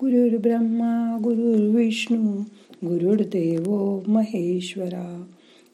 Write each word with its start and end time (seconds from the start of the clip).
गुरुर्ब्रह्मा 0.00 1.18
गुरुर्विष्णू 1.24 2.40
गुरुर्देव 2.84 4.00
महेश्वरा. 4.06 5.24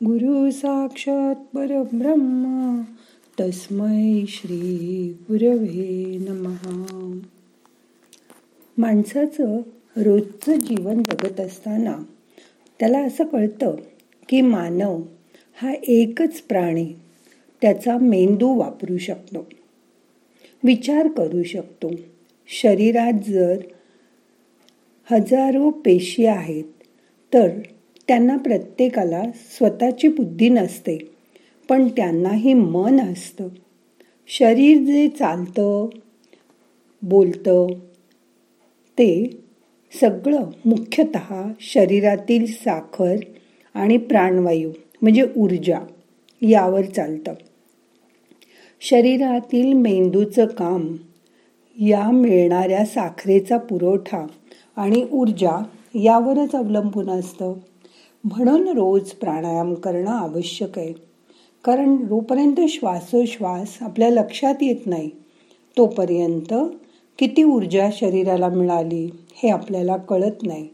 गुरु 0.04 0.50
साक्षात 0.50 1.56
परब्रह्मा 1.56 2.82
तस्मै 3.40 4.24
श्री 4.28 5.16
गुरवे 5.22 6.16
नमहा 6.28 7.18
माणसाचं 8.78 9.56
रोजचं 9.96 10.54
जीवन 10.54 11.02
जगत 11.02 11.40
असताना 11.40 11.96
त्याला 12.80 12.98
असं 12.98 13.24
कळतं 13.24 13.76
की 14.28 14.40
मानव 14.40 15.00
हा 15.62 15.72
एकच 15.88 16.40
प्राणी 16.40 16.86
त्याचा 17.62 17.98
मेंदू 17.98 18.58
वापरू 18.58 18.98
शकतो. 18.98 19.44
विचार 20.64 21.08
करू 21.08 21.42
शकतो. 21.42 21.90
शरीरात 22.48 23.12
जर 23.28 23.56
हजारो 25.10 25.70
पेशी 25.70 26.26
आहेत 26.26 26.64
तर 27.34 27.48
त्यांना 28.08 28.36
प्रत्येकाला 28.36 29.22
स्वतःची 29.34 30.08
बुद्धी 30.08 30.48
नसते 30.48 30.98
पण 31.68 31.88
त्यांनाही 31.88 32.54
मन 32.54 33.00
असतं. 33.00 33.48
शरीर 34.28 34.78
जे 34.78 35.08
चालतं 35.08 35.88
बोलतं 37.02 37.66
ते 38.98 39.42
सगळं 40.00 40.50
मुख्यत 40.64 41.16
शरीरातील 41.60 42.46
साखर 42.46 43.16
आणि 43.74 43.96
प्राणवायू 43.96 44.72
म्हणजे 45.02 45.24
ऊर्जा 45.36 45.78
यावर 46.42 46.84
चालतं. 46.84 47.34
शरीरातील 48.80 49.72
मेंदूचं 49.72 50.46
काम 50.46 50.96
या 51.80 52.10
मिळणाऱ्या 52.10 52.84
साखरेचा 52.84 53.58
पुरवठा 53.58 54.26
आणि 54.76 55.04
ऊर्जा 55.12 55.62
यावरच 55.94 56.54
अवलंबून 56.54 57.10
असतं. 57.10 57.52
म्हणून 58.24 58.68
रोज 58.68 59.10
प्राणायाम 59.10 59.74
करणं 59.74 60.10
आवश्यक 60.10 60.78
आहे. 60.78 60.92
कारण 61.64 61.96
जोपर्यंत 61.96 62.60
श्वासोश्वास 62.68 63.78
आपल्या 63.80 64.10
लक्षात 64.10 64.54
येत 64.60 64.86
नाही 64.86 65.10
तोपर्यंत 65.76 66.54
किती 67.18 67.44
ऊर्जा 67.44 67.88
शरीराला 67.92 68.48
मिळाली 68.48 69.10
हे 69.34 69.48
आपल्याला 69.48 69.96
कळत 69.96 70.42
नाही. 70.42 70.68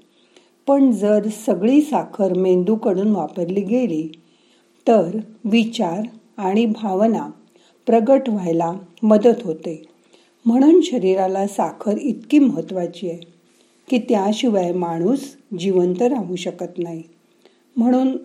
पण 0.66 0.92
जर 0.92 1.28
सगळी 1.46 1.80
साखर 1.82 2.34
मेंदूकडून 2.34 3.12
वापरली 3.12 3.60
गेली 3.60 4.08
तर 4.88 5.18
विचार 5.44 6.02
आणि 6.36 6.66
भावना 6.66 7.30
प्रगट 7.86 8.28
व्हायला 8.28 8.72
मदत 9.02 9.42
होते. 9.44 9.82
म्हणून 10.46 10.80
शरीराला 10.80 11.46
साखर 11.46 11.98
इतकी 11.98 12.38
महत्त्वाची 12.38 13.10
आहे. 13.10 13.31
की 13.92 13.98
त्याशिवाय 13.98 14.72
माणूस 14.72 15.36
जिवंत 15.58 16.02
राहू 16.02 16.36
शकत 16.36 16.78
नाही. 16.78 17.02
म्हणून 17.76 18.16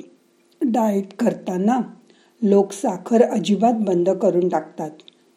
डाएट 0.62 1.14
करताना 1.20 1.80
लोक 2.42 2.72
साखर 2.72 3.22
अजिबात 3.22 3.74
बंद 3.74 4.10
करून 4.10 4.50
टाकतात. 4.50 4.92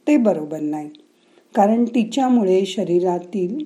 ते 0.06 0.16
बरोबर 0.16 0.60
नाही. 0.60 0.90
कारण 1.54 1.84
तिच्यामुळे 1.84 2.66
शरीरातील 2.66 3.64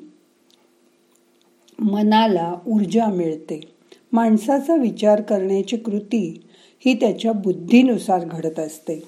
मनाला 1.78 2.54
ऊर्जा 2.66 3.06
मिळते. 3.06 3.60
माणसाचा 4.12 4.76
विचार 4.76 5.20
करण्याची 5.20 5.76
कृती 5.76 6.42
ही 6.84 6.94
त्याच्या 6.94 7.32
बुद्धीनुसार 7.32 8.24
घडत 8.24 8.58
असते. 8.58 9.02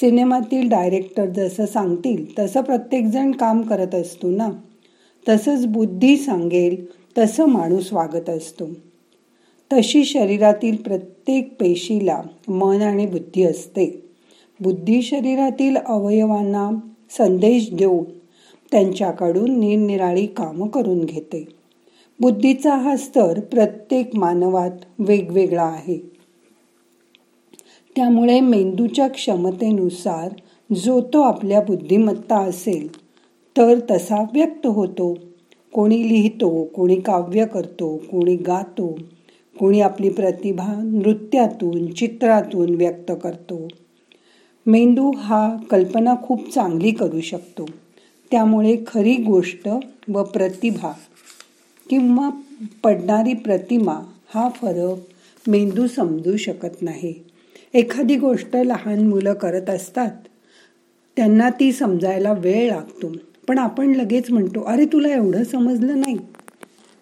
सिनेमातील 0.00 0.68
डायरेक्टर 0.68 1.26
जसं 1.26 1.66
सांगतील 1.66 2.38
तसं 2.38 2.60
प्रत्येकजण 2.60 3.32
काम 3.32 3.62
करत 3.62 3.94
असतो 3.94 4.30
ना? 4.30 4.48
तसंच 5.28 5.66
बुद्धी 5.66 6.16
सांगेल 6.16 6.86
तसं 7.18 7.46
माणूस 7.46 7.92
वागत 7.92 8.30
असतो. 8.30 8.70
तशी 9.72 10.04
शरीरातील 10.04 10.76
प्रत्येक 10.76 11.56
पेशीला 11.60 12.22
मन 12.48 12.82
आणि 12.82 13.06
बुद्धी 13.06 13.42
असते. 13.42 14.02
बुद्धी 14.60 15.02
शरीरातील 15.02 15.76
अवयवांना 15.76 16.70
संदेश 17.10 17.72
देऊन 17.72 18.04
त्यांच्याकडून 18.72 19.60
निरनिराळी 19.60 20.26
कामं 20.26 20.68
करून 20.68 21.04
घेते. 21.04 21.44
बुद्धीचा 22.20 22.74
हा 22.74 22.96
स्तर 22.96 23.40
प्रत्येक 23.40 24.16
मानवात 24.16 24.70
वेगवेगळा 24.98 25.64
आहे. 25.64 26.12
त्यामुळे 27.96 28.40
मेंदूच्या 28.40 29.08
क्षमतेनुसार 29.08 30.32
जो 30.74 31.00
तो 31.00 31.20
आपल्या 31.20 31.60
बुद्धिमत्ता 31.60 32.38
असेल 32.38 33.01
तर 33.56 33.78
तसा 33.90 34.22
व्यक्त 34.32 34.66
होतो. 34.66 35.14
कोणी 35.72 36.08
लिहितो 36.08 36.64
कोणी 36.64 37.00
काव्य 37.00 37.46
करतो 37.46 37.96
कोणी 38.10 38.36
गातो 38.36 38.98
कोणी 39.58 39.80
आपली 39.80 40.08
प्रतिभा 40.08 40.74
नृत्यातून 40.84 41.92
चित्रातून 41.92 42.74
व्यक्त 42.74 43.12
करतो. 43.22 43.68
मेंदू 44.66 45.10
हा 45.16 45.56
कल्पना 45.70 46.14
खूप 46.22 46.50
चांगली 46.54 46.90
करू 46.90 47.20
शकतो. 47.20 47.66
त्यामुळे 48.30 48.76
खरी 48.86 49.16
गोष्ट 49.16 49.68
व 50.08 50.22
प्रतिभा 50.22 50.92
किंवा 51.90 52.30
पडणारी 52.84 53.34
प्रतिमा 53.34 53.98
हा 54.34 54.48
फरक 54.48 55.48
मेंदू 55.48 55.86
समजू 55.86 56.36
शकत 56.36 56.82
नाही. 56.82 57.14
एखादी 57.74 58.16
गोष्ट 58.16 58.56
लहान 58.56 59.08
मुलं 59.08 59.34
करत 59.34 59.70
असतात 59.70 60.10
त्यांना 61.16 61.48
ती 61.50 61.72
समजायला 61.72 62.32
वेळ 62.32 62.68
लागतो. 62.68 63.12
पण 63.48 63.58
आपण 63.58 63.94
लगेच 63.94 64.30
म्हणतो 64.30 64.62
अरे 64.62 64.84
तुला 64.84 65.08
एवढं 65.08 65.44
समजलं 65.44 66.00
नाही. 66.00 66.16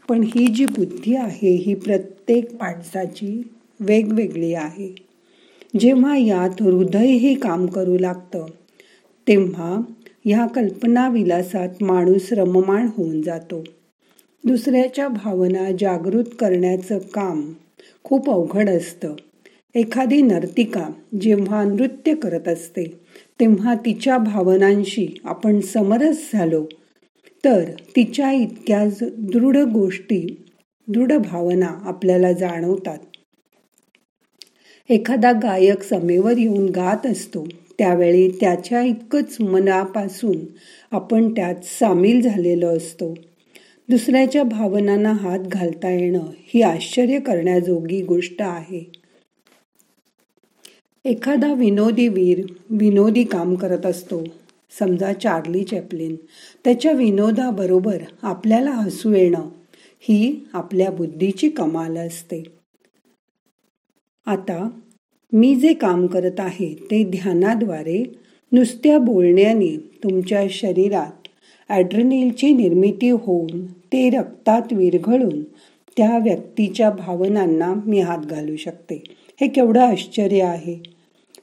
पण 0.08 0.22
ही 0.22 0.46
जी 0.46 0.66
बुद्धी 0.66 1.16
आहे 1.16 1.56
ही 1.56 1.74
प्रत्येक 1.74 2.54
माणसाची 2.54 3.50
वेगवेगळी 3.80 4.54
आहे. 4.54 4.94
जेव्हा 5.80 6.16
यात 6.16 6.62
हृदयही 6.62 7.34
काम 7.34 7.66
करू 7.66 7.98
लागतं 7.98 8.46
तेव्हा 9.28 9.80
ह्या 10.24 10.46
कल्पनाविलासात 10.46 11.68
माणूस 11.80 12.32
रममाण 12.32 12.88
होऊन 12.96 13.22
जातो. 13.22 13.64
दुसऱ्याच्या 14.44 15.08
भावना 15.08 15.70
जागृत 15.80 16.24
करण्याचं 16.38 16.98
काम 16.98 17.52
खूप 18.04 18.30
अवघड 18.30 18.68
असतं. 18.68 19.14
एखादी 19.74 20.22
नर्तिका 20.22 20.88
जेव्हा 21.20 21.64
नृत्य 21.64 22.14
करत 22.14 22.48
असते 22.48 22.99
तेव्हा 23.40 23.74
तिच्या 23.74 24.18
भावनांशी 24.18 25.20
आपण 25.24 25.60
समरस 25.60 26.30
झालो. 26.32 26.66
तर 27.44 27.64
तिच्या 27.96 28.32
इतक्या 28.32 28.88
दृढ 29.18 29.56
गोष्टी 29.56 30.44
दृढ 30.88 31.12
भावना 31.12 31.66
आपल्याला 31.66 32.32
जाणवतात. 32.32 32.98
एखादा 34.88 35.32
गायक 35.32 35.82
समेवर 35.82 36.38
येऊन 36.38 36.68
गात 36.68 37.06
असतो 37.06 37.46
त्यावेळी 37.78 38.28
त्याच्या 38.28 38.82
इतकंच 38.82 39.36
मनापासून 39.40 40.36
आपण 40.90 41.32
त्यात 41.32 41.54
सामील 41.64 42.20
झालेलो 42.20 42.66
असतो. 42.66 43.14
दुसऱ्याच्या 43.88 44.42
भावनांना 44.42 45.12
हात 45.12 45.38
घालता 45.38 45.90
येणं 45.90 46.22
ही 46.40 46.62
आश्चर्य 46.62 47.18
करण्याजोगी 47.18 48.02
गोष्ट 48.02 48.42
आहे. 48.42 48.99
एखादा 51.04 51.52
विनोदी 51.52 52.06
वीर 52.08 52.40
विनोदी 52.70 53.22
काम 53.24 53.54
करत 53.54 53.86
असतो. 53.86 54.22
समजा 54.78 55.12
चार्ली 55.12 55.62
चॅपलिन. 55.64 56.14
त्याच्या 56.64 56.92
विनोदाबरोबर 56.92 58.02
आपल्याला 58.22 58.70
हसू 58.70 59.12
येणं 59.12 59.48
ही 60.04 60.34
आपल्या 60.52 60.90
बुद्धीची 60.90 61.48
कमाल 61.48 61.96
असते. 61.96 62.42
आता 64.26 64.68
मी 65.32 65.54
जे 65.54 65.72
काम 65.74 66.06
करत 66.06 66.40
आहे 66.40 66.72
ते 66.90 67.02
ध्यानाद्वारे 67.10 68.02
नुसत्या 68.52 68.98
बोलण्याने 68.98 69.76
तुमच्या 70.04 70.46
शरीरात 70.50 71.28
ॲड्रेनिलची 71.70 72.52
निर्मिती 72.52 73.10
होऊन 73.10 73.64
ते 73.92 74.08
रक्तात 74.10 74.72
विरघळून 74.72 75.42
त्या 75.96 76.18
व्यक्तीच्या 76.18 76.90
भावनांना 76.90 77.72
मी 77.86 78.00
हात 78.00 78.26
घालू 78.26 78.56
शकते. 78.56 79.02
हे 79.40 79.48
केवढं 79.48 79.80
आश्चर्य 79.80 80.42
आहे. 80.42 80.82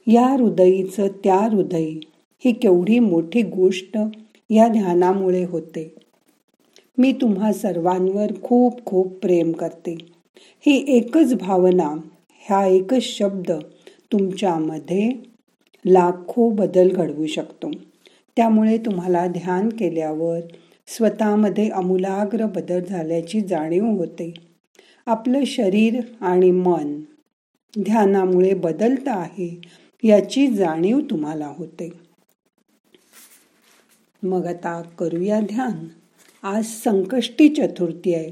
या 0.06 0.26
हृदयीचं 0.26 1.08
त्या 1.24 1.36
हृदयी 1.36 2.00
ही 2.44 2.52
केवढी 2.52 2.98
मोठी 2.98 3.42
गोष्ट 3.42 3.98
या 4.50 4.68
ध्यानामुळे 4.68 5.44
होते. 5.44 5.94
मी 6.98 7.12
तुम्हा 7.12 7.52
सर्वांवर 7.52 8.32
खूप 8.42 8.84
खूप 8.84 9.06
प्रेम 9.12 9.52
करते. 9.52 9.96
ही 10.66 10.84
एकच 10.88 11.34
भावना 11.34 11.94
ह्या 12.30 12.66
एकच 12.66 13.02
शब्द 13.02 13.52
तुमच्यामध्ये 14.12 15.10
लाखो 15.86 16.50
बदल 16.50 16.88
घडवू 16.88 17.26
शकतो. 17.26 17.70
त्यामुळे 18.36 18.78
तुम्हाला 18.78 19.26
ध्यान 19.26 19.68
केल्यावर 19.68 20.40
स्वतःमध्ये 20.86 21.68
अमूलाग्र 21.68 22.46
बदल 22.46 22.84
झाल्याची 22.84 23.40
जाणीव 23.40 23.84
होते. 23.84 24.34
आपलं 25.06 25.44
शरीर 25.44 26.00
आणि 26.20 26.50
मन 26.50 27.00
ध्यानामुळे 27.84 28.54
बदलतं 28.54 29.10
आहे 29.10 29.60
याची 30.02 30.54
जाणीव 30.54 31.00
तुम्हाला 31.00 31.46
होते. 31.46 31.92
मग 34.22 34.46
आता 34.46 34.82
करूया 34.82 35.40
ध्यान. 35.40 35.88
आज 36.42 36.64
संकष्टी 36.64 37.48
चतुर्थी 37.48 38.14
आहे. 38.14 38.30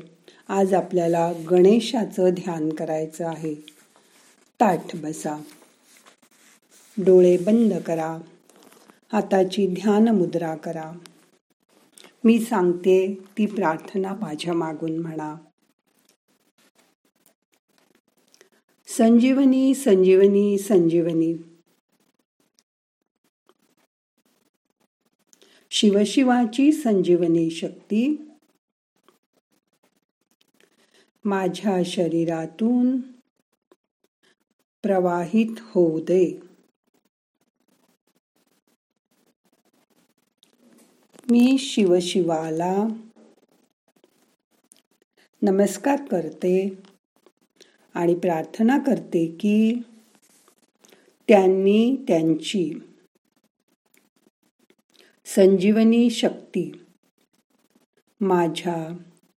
आज 0.49 0.75
आपल्याला 0.75 1.33
गणेशाचं 1.51 2.29
ध्यान 2.31 2.69
करायचं 2.69 3.27
आहे. 3.27 3.55
ताठ 4.61 4.97
बसा. 4.97 5.43
डोळे 6.99 7.37
बंद 7.37 7.75
करा. 7.75 8.19
हाताची 9.13 9.67
ध्यान 9.67 10.09
मुद्रा 10.09 10.55
करा. 10.55 10.99
मी 12.25 12.41
सांगते 12.41 13.19
ती 13.39 13.47
प्रार्थना 13.47 14.15
माझ्या 14.21 14.55
मागून 14.55 14.99
म्हणा. 14.99 15.35
संजीवनी 18.99 19.75
संजीवनी 19.75 20.59
संजीवनी. 20.59 21.35
शिवशिवाची 25.71 26.73
संजीवनी 26.73 27.51
शक्ती. 27.51 28.17
माझ्या 31.25 31.83
शरीरातून 31.85 33.01
प्रवाहित 34.83 35.57
होऊ 35.59 36.01
दे. 36.01 36.41
मी 41.31 41.59
शिवशिवाला 41.59 42.89
नमस्कार 45.43 46.05
करते. 46.11 46.86
आणि 47.97 48.15
प्रार्थना 48.15 48.79
करते 48.79 49.27
की 49.41 49.83
त्यांनी 51.29 52.05
त्यांची 52.09 52.71
संजीवनी 55.27 56.11
शक्ती 56.11 56.71
माझ्या 58.21 58.77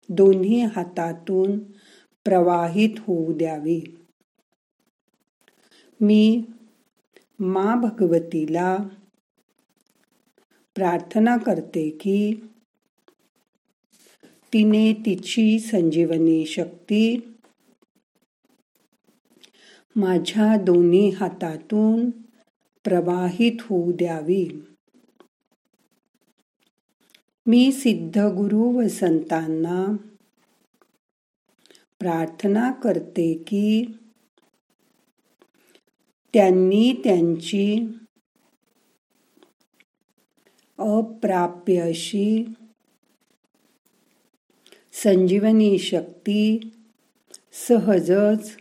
दोन्ही 0.09 0.63
हातातून 0.65 1.59
प्रवाहित 2.27 2.99
होऊ 2.99 3.33
द्यावी. 3.33 3.81
मी 6.01 6.43
मा 7.41 7.75
भगवतीला 7.75 8.77
प्रार्थना 10.77 11.37
करते 11.37 11.89
की 11.91 12.19
तिने 14.53 14.93
तिची 15.07 15.59
संजीवनी 15.59 16.45
शक्ती 16.47 17.03
माझ्या 19.99 20.57
दोन्ही 20.57 21.09
हातातून 21.11 22.11
प्रवाहित 22.85 23.53
होऊ 23.61 23.93
द्यावी. 23.93 24.47
मी 27.47 27.73
सिद्ध 27.73 28.19
गुरु 28.19 28.63
व 28.77 28.89
संतांना 28.89 29.97
प्रार्थना 31.99 32.73
करते 32.73 33.43
की 33.47 33.85
त्यांनी 36.35 36.93
त्यांची 37.05 37.87
अप्राप्य 40.79 41.81
अशी 41.81 42.45
संजीवनी 44.93 45.79
शक्ती 45.79 46.71
सहजच 47.69 48.57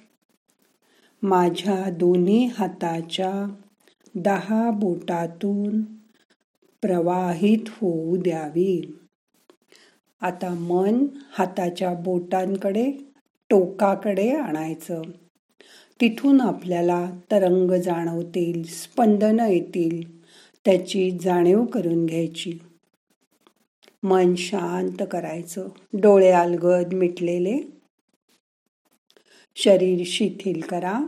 माझ्या 1.27 1.89
दोन्ही 1.89 2.45
हाताच्या 2.45 3.56
दहा 4.15 4.71
बोटातून 4.71 5.81
प्रवाहित 6.81 7.57
होऊ 7.68 8.18
द्यावी. 8.18 8.97
आता 10.21 10.50
मन 10.50 11.06
हाताच्या 11.31 11.94
बोटांकडे 11.94 12.91
टोकाकडे 13.50 14.29
आणायचं. 14.29 15.01
तिथून 16.01 16.41
आपल्याला 16.41 17.12
तरंग 17.31 17.71
जाणवतील 17.71 18.63
स्पंदनं 18.63 19.47
येतील 19.47 20.21
त्याची 20.65 21.18
जाणीव 21.21 21.65
करून 21.65 22.06
घ्यायची. 22.06 22.59
मन 24.03 24.35
शांत 24.35 25.03
करायचं. 25.12 25.68
डोळे 25.94 26.31
अलगद 26.31 26.94
मिटलेले 26.94 27.76
शरीर 29.57 30.04
शिथिल 30.06 30.62
करा. 30.62 31.00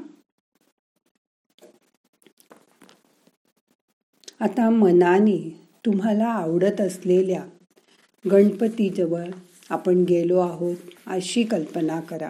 आता 4.41 4.69
मनाने 4.69 5.37
तुम्हाला 5.85 6.27
आवडत 6.27 6.81
असलेल्या 6.81 7.43
गणपतीजवळ 8.31 9.29
आपण 9.69 10.03
गेलो 10.03 10.39
आहोत 10.39 10.75
अशी 11.07 11.43
कल्पना 11.43 11.99
करा. 11.99 12.29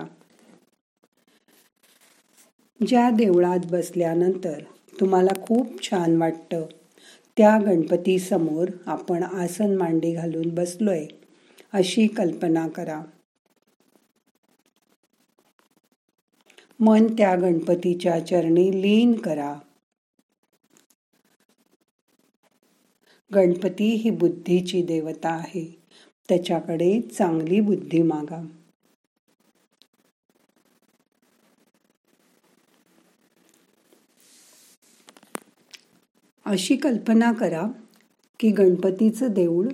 ज्या 2.88 3.10
देवळात 3.10 3.60
बसल्यानंतर 3.71 4.60
तुम्हाला 5.00 5.42
खूप 5.42 5.83
छान 5.83 6.16
वाटतं 6.18 6.66
त्या 7.38 7.57
गणपती 7.60 8.19
समोर 8.19 8.68
आपण 8.86 9.24
आसन 9.24 9.75
मांडी 9.75 10.13
घालून 10.13 10.50
बसलोय 10.50 11.06
अशी 11.74 12.07
कल्पना 12.07 12.68
करा. 12.68 13.01
मन 16.81 17.08
त्या 17.18 17.36
गणपतीच्या 17.36 18.26
चरणी 18.26 18.81
लीन 18.81 19.14
करा. 19.14 19.60
गणपती 23.34 23.96
ही 23.96 24.10
बुद्धीची 24.10 24.81
देवता 24.81 25.30
आहे. 25.30 25.80
त्याच्याकडे 26.30 27.02
चांगली 27.02 27.60
बुद्धी 27.60 28.02
मागा. 28.02 28.46
अशी 36.46 36.76
कल्पना 36.76 37.34
करा 37.34 37.68
की 38.40 38.52
गणपतीचं 38.52 39.28
देऊळ 39.28 39.68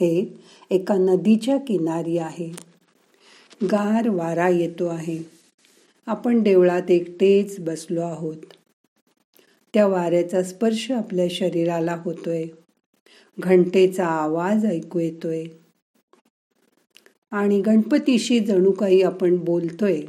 हे 0.00 0.42
एका 0.70 0.94
नदीच्या 0.94 1.56
किनारी 1.58 2.18
आहे. 2.18 2.52
गार 3.62 4.08
वारा 4.08 4.48
येतो 4.48 4.86
आहे. 4.86 5.33
आपण 6.06 6.42
देवळात 6.42 6.90
एकटेच 6.90 7.60
बसलो 7.60 8.00
आहोत. 8.00 8.36
त्या 9.74 9.86
वाऱ्याचा 9.86 10.42
स्पर्श 10.42 10.90
आपल्या 10.90 11.26
शरीराला 11.30 11.96
होतोय. 12.04 12.44
घंटेचा 13.38 14.06
आवाज 14.06 14.66
ऐकू 14.66 14.98
येतोय. 14.98 15.44
आणि 17.30 17.60
गणपतीशी 17.60 18.40
जणू 18.40 18.70
काही 18.70 19.02
आपण 19.02 19.36
बोलतोय. 19.36 20.00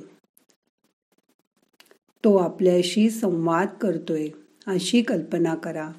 तो 2.23 2.35
आपल्याशी 2.35 3.09
संवाद 3.09 3.67
करतोय. 3.81 4.27
अशी 4.67 5.01
कल्पना 5.01 5.55
करा. 5.55 5.91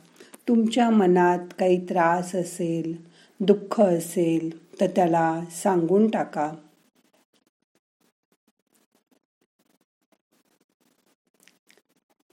तुमच्या 0.49 0.91
मनात 0.91 1.39
काही 1.59 1.85
त्रास 1.85 2.35
असेल 2.35 2.97
दुःख 3.41 3.81
असेल 3.81 4.71
तर 4.81 4.87
त्याला 4.87 5.41
सांगून 5.51 6.11
टाका. 6.11 6.53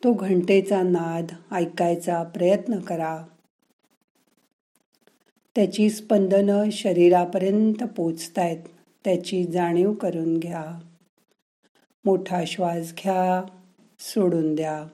तो 0.04 0.14
घंटेचा 0.14 0.82
नाद 0.82 1.54
ऐकायचा 1.54 2.24
प्रयत्न 2.24 2.80
करा. 2.80 3.24
त्याची 5.56 5.90
स्पंदनं 5.90 6.70
शरीरापर्यंत 6.72 7.84
पोचतायत 7.84 8.58
त्याची 9.04 9.46
जाणीव 9.46 9.94
करून 9.94 10.38
घ्या. 10.38 10.80
मोठा 12.06 12.44
श्वास 12.48 12.94
घ्या 12.94 13.44
सोडून 14.00 14.56
द्या. 14.56 14.88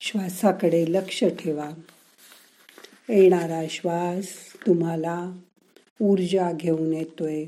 श्वासाकडे 0.00 0.84
लक्ष 0.88 1.24
ठेवा. 1.24 1.70
येणारा 3.08 3.62
श्वास 3.70 4.26
तुम्हाला 4.66 5.30
ऊर्जा 6.00 6.52
घेऊन 6.52 6.94
येतोय. 6.94 7.44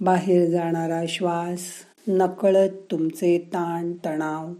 बाहेर 0.00 0.50
जाणारा 0.50 1.02
श्वास 1.08 1.84
नकळत 2.08 2.70
तुमचे 2.90 3.38
ताण 3.38 3.92
तणाव 4.04 4.54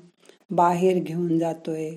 बाहेर 0.50 1.02
घेऊन 1.02 1.38
जातोय. 1.38 1.90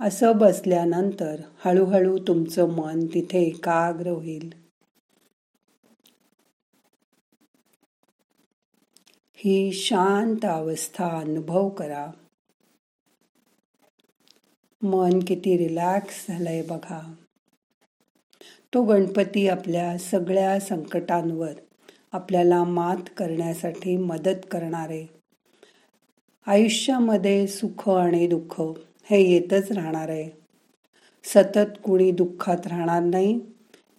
असं 0.00 0.32
बसल्यानंतर 0.36 1.40
हळूहळू 1.64 2.18
तुमचं 2.18 2.68
मन 2.68 3.06
तिथे 3.06 3.42
एकाग्र 3.42 4.06
होईल. 4.06 4.52
ही 9.34 9.72
शांत 9.72 10.44
अवस्था 10.44 11.08
अनुभव 11.08 11.68
करा. 11.68 12.10
मन 14.82 15.20
किती 15.26 15.68
रिलॅक्स 15.68 16.28
झालंय 16.28 16.62
बघा. 16.62 17.14
तो 18.74 18.82
गणपती 18.82 19.48
आपल्या 19.48 19.98
सगळ्या 19.98 20.60
संकटांवर 20.60 21.52
आपल्याला 22.12 22.64
मात 22.64 22.96
करण्यासाठी 23.16 23.96
मदत 23.96 24.46
करणारे. 24.50 25.06
आयुष्यामध्ये 26.46 27.46
सुख 27.46 27.88
आणि 27.88 28.26
दुःख 28.26 28.60
हे 29.10 29.32
येतच 29.32 29.72
राहणार 29.72 30.08
आहे. 30.08 30.30
सतत 31.24 31.78
कुणी 31.84 32.10
दुःखात 32.10 32.66
राहणार 32.66 33.02
नाही 33.02 33.40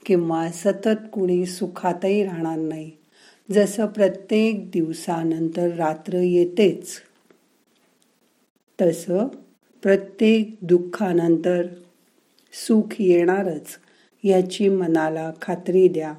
किंवा 0.05 0.51
सतत 0.51 1.09
कुणी 1.13 1.45
सुखातही 1.45 2.23
राहणार 2.23 2.57
नाही. 2.57 2.91
जसं 3.51 3.85
प्रत्येक 3.85 4.71
दिवसानंतर 4.71 5.67
रात्र 5.67 6.13
येतेच 6.13 6.95
तसं 8.81 9.27
प्रत्येक 9.81 10.55
दुःखानंतर 10.61 11.67
सुख 12.53 12.95
येणारच. 12.99 13.65
याची 14.23 14.69
मनाला 14.69 15.31
खात्री 15.41 15.87
द्या. 15.87 16.13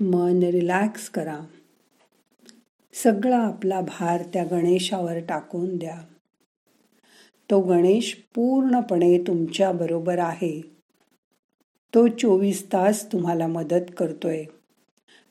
मन 0.00 0.42
रिलॅक्स 0.42 1.08
करा. 1.08 1.40
सगळा 2.92 3.38
आपला 3.38 3.80
भार 3.80 4.22
त्या 4.22 4.44
गणेशावर 4.44 5.20
टाकून 5.20 5.76
द्या. 5.76 6.02
तो 7.50 7.60
गणेश 7.60 8.24
पूर्णपणे 8.34 9.18
तुमच्या 9.18 9.72
बरोबर 9.72 10.18
आहे. 10.18 10.76
तो 11.94 12.08
चोवीस 12.08 12.72
तास 12.72 13.12
तुम्हाला 13.12 13.46
मदत 13.46 13.90
करतोय. 13.96 14.44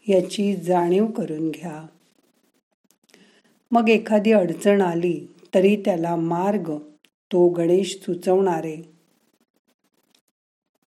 याची 0.07 0.55
जाणीव 0.55 1.05
करून 1.05 1.51
घ्या. 1.51 1.87
मग 3.71 3.89
एखादी 3.89 4.31
अडचण 4.31 4.81
आली 4.81 5.27
तरी 5.53 5.75
त्याला 5.75 6.15
मार्ग 6.15 6.77
तो 7.31 7.49
गणेश 7.49 7.99
सुचवणारे. 8.01 8.94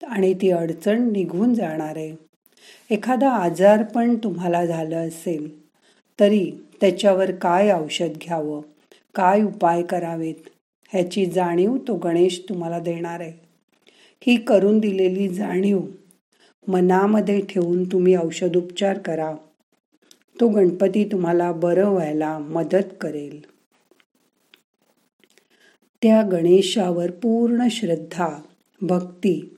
आणि 0.09 0.35
ती 0.35 0.50
अडचण 0.50 1.11
निघून 1.12 1.54
जाणार 1.54 1.97
आहे. 1.97 2.16
एखादा 2.90 3.30
आजार 3.30 3.83
पण 3.83 4.16
तुम्हाला 4.16 4.66
झालं 4.66 5.09
असेल 5.09 5.71
तरी 6.21 6.50
त्याच्यावर 6.80 7.30
काय 7.30 7.73
औषध 7.73 8.12
घ्यावं? 8.23 8.61
काय 9.14 9.42
उपाय 9.42 9.83
करावेत? 9.83 10.49
ह्याची 10.92 11.26
जाणीव 11.26 11.76
तो 11.88 11.95
गणेश 11.95 12.40
तुम्हाला 12.49 12.78
देणार 12.78 13.21
आहे. 13.21 13.33
ही 14.26 14.37
करून 14.37 14.78
दिलेली 14.78 15.28
जाणीव 15.28 15.80
मनामध्ये 16.69 17.40
ठेवून 17.40 17.85
तुम्ही 17.85 18.16
औषधोपचार 18.16 18.99
करा. 18.99 19.35
तो 20.40 20.49
गणपती 20.49 21.04
तुम्हाला 21.04 21.52
बरं 21.52 21.88
व्हायला 21.88 22.38
मदत 22.38 22.92
करेल. 23.00 23.40
त्या 26.02 26.23
गणेशावर 26.23 27.11
पूर्ण 27.11 27.69
श्रद्धा 27.71 28.28
भक्ती 28.80 29.57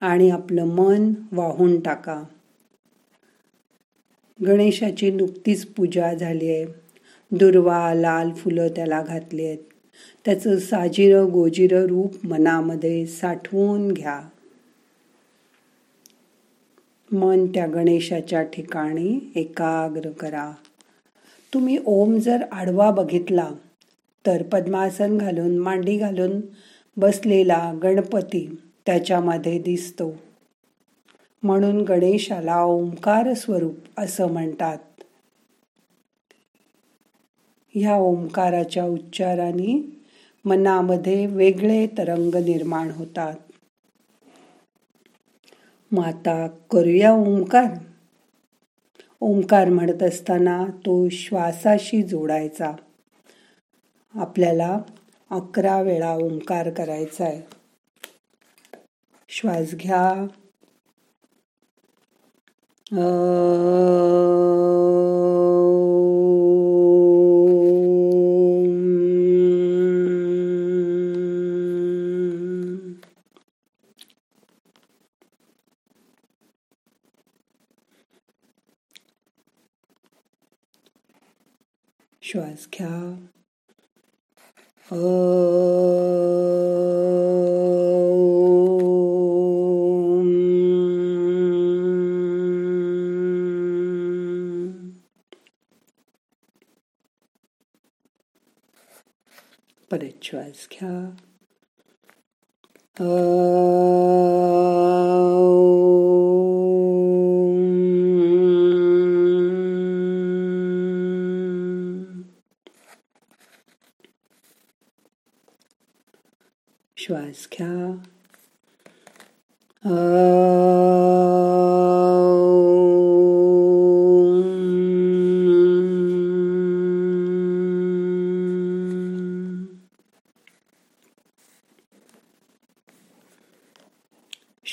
आणि 0.00 0.30
आपलं 0.30 0.64
मन 0.64 1.12
वाहून 1.32 1.80
टाका. 1.80 2.22
गणेशाची 4.46 5.10
नुकतीच 5.10 5.66
पूजा 5.66 6.14
झाली 6.14 6.50
आहे. 6.50 6.66
दुर्वा 7.32 7.94
लाल 7.94 8.32
फुलं 8.32 8.68
त्याला 8.68 9.02
घातली 9.02 9.44
आहेत. 9.44 9.58
त्याचं 10.24 10.58
साजिरं 10.58 11.30
गोजिरं 11.30 11.86
रूप 11.86 12.26
मनामध्ये 12.26 13.06
साठवून 13.06 13.92
घ्या. 13.92 14.20
मन 17.12 17.46
त्या 17.46 17.66
गणेशाच्या 17.66 18.42
ठिकाणी 18.42 19.32
एकाग्र 19.34 20.10
करा. 20.10 20.52
तुम्ही 21.54 21.78
ओम 21.86 22.18
जर 22.18 22.42
आडवा 22.52 22.90
बघितला 22.90 23.50
तर 24.26 24.42
पद्मासन 24.42 25.18
घालून 25.18 25.58
मांडी 25.58 25.96
घालून 25.96 26.40
बसलेला 26.96 27.72
गणपती 27.82 28.69
त्याच्यामध्ये 28.90 29.58
दिसतो. 29.58 30.12
म्हणून 31.42 31.80
गणेशाला 31.80 32.62
ओंकार 32.62 33.34
स्वरूप 33.34 33.74
असं 33.98 34.26
म्हणतात. 34.32 34.78
ह्या 37.74 37.96
ओंकाराच्या 37.96 38.84
उच्चाराने 38.84 39.82
मनामध्ये 40.44 41.26
वेगळे 41.26 41.86
तरंग 41.86 42.34
निर्माण 42.34 42.90
होतात. 42.90 43.34
माता 45.92 46.46
करूया 46.46 47.12
ओंकार. 47.12 47.78
ओंकार 49.20 49.68
म्हणत 49.68 50.02
असताना 50.02 50.64
तो 50.64 51.08
श्वासाशी 51.08 52.02
जोडायचा. 52.02 52.72
आपल्याला 54.14 54.78
अकरा 55.30 55.82
वेळा 55.82 56.14
ओंकार 56.14 56.70
करायचा 56.70 57.24
आहे 57.24 57.59
श्वास 59.32 59.74
घ्या. 59.74 60.26
श्वास 82.22 82.68
घ्या. 82.72 83.26
परत 84.90 85.99
श्वास 100.30 100.68
घ्या 100.72 100.90
श्वास 102.96 103.02
घ्या 103.02 103.06
श्वास 116.96 117.48
घ्या 117.52 117.70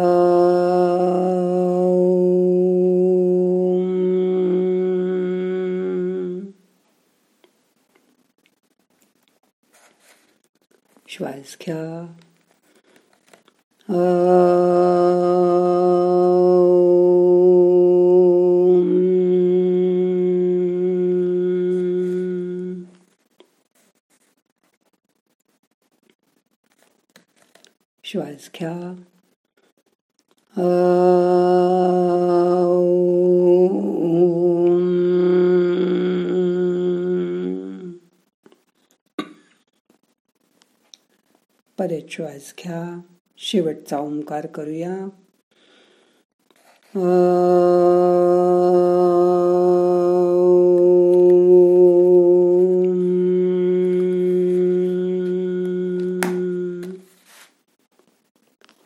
श्वास 11.41 11.57
घ्या 11.61 12.07
श्वास 28.03 28.49
घ्या 28.55 28.93
परत 41.81 42.11
श्वास 42.11 42.53
घ्या. 42.63 43.01
शेवटचा 43.37 43.97
ओंकार 43.99 44.45
करूया. 44.45 44.95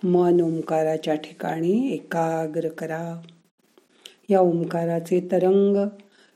मन 0.03 0.41
ओंकाराच्या 0.41 1.15
ठिकाणी 1.15 1.93
एकाग्र 1.93 2.67
करा. 2.67 3.21
या 4.29 4.39
ओंकाराचे 4.39 5.27
तरंग 5.31 5.87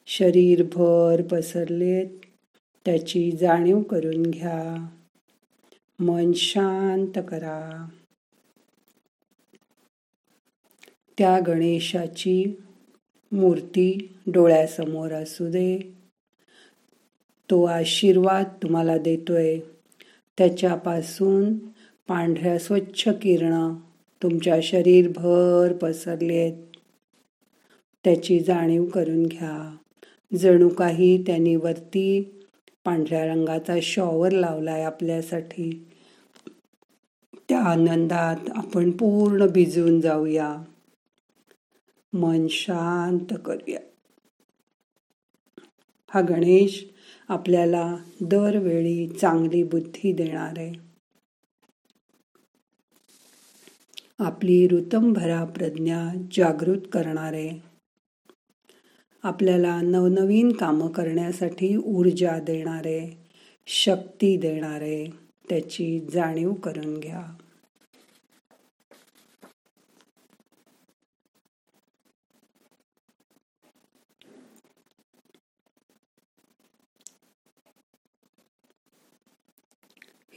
शरीरभर 0.08 1.22
पसरलेत. 1.32 2.08
त्याची 2.86 3.32
जाणीव 3.32 3.82
करून 3.82 4.22
घ्या. 4.22 4.88
मन 6.00 6.32
शांत 6.36 7.20
करा. 7.28 7.88
त्या 11.18 11.40
गणेशाची 11.48 12.60
मूर्ती 13.32 14.16
डोळ्यासमोर 14.28 15.12
असू 15.12 15.48
दे. 15.48 15.94
तो 17.50 17.64
आशीर्वाद 17.64 18.46
तुम्हाला 18.64 18.98
देतोय. 18.98 19.60
त्याच्यापासून 20.38 21.58
पांढऱ्या 22.08 22.60
स्वच्छ 22.60 23.08
किरण 23.08 23.76
तुमच्या 24.24 24.60
शरीरभर 24.64 25.74
पसरले 25.82 26.38
आहेत 26.38 26.64
त्याची 28.04 28.40
जाणीव 28.40 28.86
करून 28.86 29.24
घ्या. 29.26 29.76
जणू 30.38 30.70
काही 30.70 31.24
त्यांनी 31.28 31.56
वरती 31.56 32.22
पांढऱ्या 32.86 33.26
रंगाचा 33.26 33.76
शॉवर 33.82 34.32
लावलाय 34.32 34.84
आपल्यासाठी. 34.84 35.86
त्या 37.60 37.68
आनंदात 37.68 38.50
आपण 38.56 38.92
पूर्ण 38.92 39.48
भिजून 39.48 40.02
जाऊया. 40.02 40.64
मन 42.14 42.48
शांत 42.50 43.34
करूया. 43.46 43.80
हा 46.10 46.22
गणेश 46.22 46.86
आपल्याला 47.28 47.98
दरवेळी 48.22 49.08
चांगली 49.08 49.64
बुद्धी 49.64 50.14
देणार 50.14 50.54
आहे. 50.58 50.74
आपली 54.20 54.68
ऋतंभरा 54.68 55.46
प्रज्ञा 55.46 56.10
जागृत 56.32 56.82
करणारे 56.94 57.64
आपल्याला 59.24 59.82
नवनवीन 59.82 60.52
कामं 60.52 60.88
करण्यासाठी 60.88 61.78
ऊर्जा 61.78 62.40
देणारे 62.40 63.18
शक्ती 63.68 64.38
देणारे 64.38 65.08
त्याची 65.50 66.08
जाणीव 66.14 66.54
करून 66.54 67.00
घ्या. 67.00 67.34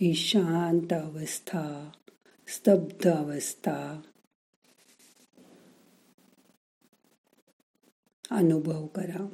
ही 0.02 0.14
शांत 0.14 0.92
अवस्था 0.92 1.92
स्तब्ध 2.47 3.06
अवस्था। 3.06 4.00
अनुभव 8.30 8.87
करा। 8.87 9.26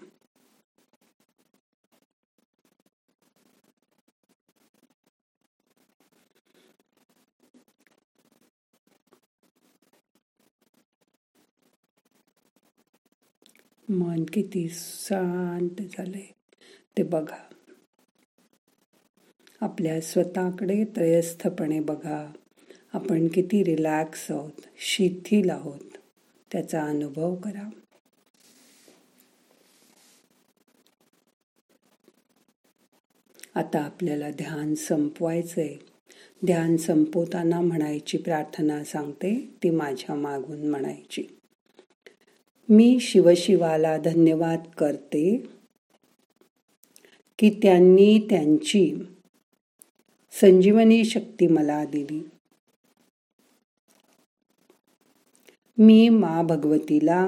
मन 13.90 14.24
किती 14.24 14.68
शांत 14.68 15.83
झालंय 15.83 16.26
ते 16.96 17.02
बघा. 17.02 17.58
आपल्या 19.61 20.01
स्वतःकडे 20.01 20.85
त्रयस्थपणे 20.85 21.81
बघा. 21.81 22.33
आपण 22.92 23.29
किती 23.29 23.64
रिलॅक्स 23.64 24.31
आहोत 24.31 24.61
शिथिल 24.79 25.51
आहोत 25.51 25.97
त्याचा 26.53 26.85
अनुभव 26.85 27.35
करा. 27.35 27.71
आता 33.55 33.79
आपल्याला 33.81 34.31
ध्यान 34.31 34.75
संपवायचंय. 34.75 35.75
ध्यान 36.47 36.77
संपवताना 36.77 37.61
म्हणायची 37.61 38.18
प्रार्थना 38.18 38.85
सांगते 38.85 39.55
ती 39.62 39.71
माझ्या 39.71 40.14
मागून 40.14 40.71
म्हणायची. 40.71 41.23
मी 42.68 42.99
शिवशिवाला 43.01 43.97
धन्यवाद 43.97 44.61
करते 44.79 45.47
की 47.38 47.51
त्यांनी 47.62 48.27
त्यांची 48.31 48.94
संजीवनी 50.40 51.05
शक्ती 51.05 51.46
मला 51.46 51.85
दिली. 51.85 52.20
मी 55.79 56.09
मा 56.09 56.42
भगवतीला 56.42 57.27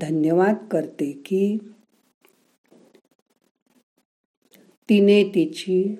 धन्यवाद 0.00 0.54
करते 0.70 1.12
की 1.12 1.58
तिने 4.88 5.24
तिची 5.24 5.94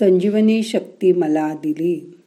संजीवनी 0.00 0.62
शक्ती 0.62 1.12
मला 1.12 1.54
दिली. 1.54 2.22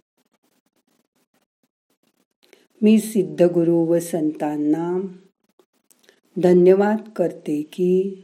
मी 2.81 2.99
सिद्धगुरु 2.99 3.77
व 3.77 3.99
संतांना 3.99 4.99
धन्यवाद 6.37 7.09
करते 7.15 7.61
की 7.61 8.23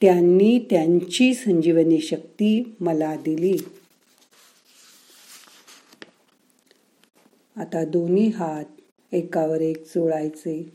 त्यांनी 0.00 0.66
त्यांची 0.70 1.34
संजीवनी 1.34 2.00
शक्ती 2.00 2.76
मला 2.80 3.16
दिली. 3.16 3.56
आता 7.56 7.84
दोन्ही 7.84 8.28
हात 8.28 8.64
एकावर 9.12 9.60
एक 9.60 9.86
चोळायचे 9.86 10.72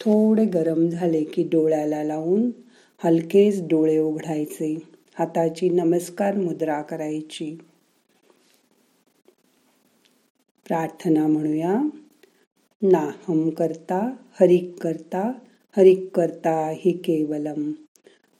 थोडे 0.00 0.44
गरम 0.44 0.88
झाले 0.88 1.24
की 1.24 1.42
डोळ्याला 1.42 2.04
लावून 2.04 2.50
हलकेच 3.04 3.62
डोळे 3.62 3.98
उघडायचे. 3.98 4.82
हाताची 5.14 5.68
नमस्कार 5.68 6.36
मुद्रा 6.36 6.82
करायची. 6.82 7.58
प्रार्थना 10.66 11.26
म्हणूया. 11.26 11.82
नाहम 12.82 13.50
करता 13.50 14.16
हरिक 14.40 14.74
करता 14.82 15.32
हरिक 15.76 16.08
करता 16.14 16.70
हि 16.70 16.92
केवलम. 16.92 17.72